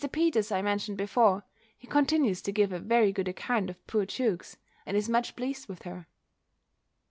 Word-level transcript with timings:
Peters 0.11 0.51
I 0.51 0.63
mentioned 0.63 0.97
before. 0.97 1.43
He 1.77 1.85
continues 1.85 2.41
to 2.41 2.51
give 2.51 2.73
a 2.73 2.79
very 2.79 3.11
good 3.11 3.27
account 3.27 3.69
of 3.69 3.85
poor 3.85 4.03
Jewkes; 4.07 4.57
and 4.83 4.97
is 4.97 5.07
much 5.07 5.35
pleased 5.35 5.69
with 5.69 5.83
her. 5.83 6.07